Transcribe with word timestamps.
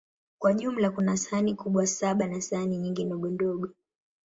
Kwa 0.39 0.53
jumla, 0.53 0.89
kuna 0.89 1.17
sahani 1.17 1.55
kubwa 1.55 1.87
saba 1.87 2.27
na 2.27 2.41
sahani 2.41 2.77
nyingi 2.77 3.03
ndogondogo. 3.05 3.69